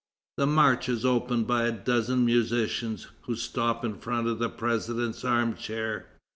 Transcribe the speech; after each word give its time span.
The 0.37 0.47
march 0.47 0.89
is 0.89 1.05
opened 1.05 1.45
by 1.45 1.65
a 1.65 1.71
dozen 1.71 2.25
musicians, 2.25 3.05
who 3.25 3.35
stop 3.35 3.85
in 3.85 3.99
front 3.99 4.27
of 4.27 4.39
the 4.39 4.49
president's 4.49 5.23
armchair. 5.23 6.07